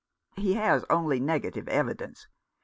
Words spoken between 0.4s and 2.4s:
has only negative evidence.